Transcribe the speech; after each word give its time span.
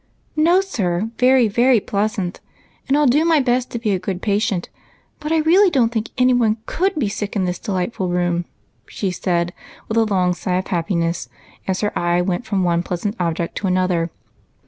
"No, 0.35 0.61
sir; 0.61 1.11
very, 1.19 1.47
very 1.47 1.79
pleasant, 1.79 2.39
and 2.87 2.97
I 2.97 3.01
'11 3.01 3.09
do 3.11 3.23
my 3.23 3.39
best 3.39 3.69
to 3.69 3.77
be 3.77 3.91
a 3.91 3.99
spod 3.99 4.19
patient. 4.21 4.67
But 5.19 5.31
I 5.31 5.37
really 5.41 5.69
don't 5.69 5.91
think 5.91 6.09
any 6.17 6.33
one 6.33 6.57
could 6.65 6.95
\)Q 6.95 7.07
sick 7.07 7.35
in 7.35 7.45
this 7.45 7.59
delightful 7.59 8.09
room," 8.09 8.45
she 8.87 9.11
said, 9.11 9.53
70 9.53 9.53
EIGHT 9.53 9.53
COUSINS. 9.53 9.87
with 9.89 9.97
a 9.97 10.03
long 10.11 10.33
sigh 10.33 10.57
of 10.57 10.65
happiness 10.69 11.29
as 11.67 11.81
her 11.81 11.95
eye 11.95 12.19
went 12.19 12.47
from 12.47 12.63
one 12.63 12.81
pleasant 12.81 13.15
object 13.19 13.55
to 13.59 13.67
another. 13.67 14.09